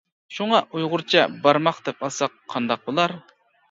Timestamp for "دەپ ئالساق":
1.91-2.39